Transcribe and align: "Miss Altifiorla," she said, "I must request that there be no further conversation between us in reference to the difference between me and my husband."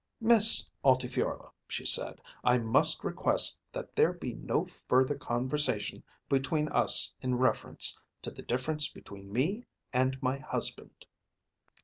"Miss 0.19 0.67
Altifiorla," 0.83 1.51
she 1.67 1.85
said, 1.85 2.19
"I 2.43 2.57
must 2.57 3.03
request 3.03 3.61
that 3.71 3.95
there 3.95 4.11
be 4.13 4.33
no 4.33 4.65
further 4.65 5.13
conversation 5.13 6.01
between 6.27 6.69
us 6.69 7.13
in 7.21 7.35
reference 7.35 7.99
to 8.23 8.31
the 8.31 8.41
difference 8.41 8.87
between 8.91 9.31
me 9.31 9.67
and 9.93 10.19
my 10.19 10.39
husband." 10.39 11.05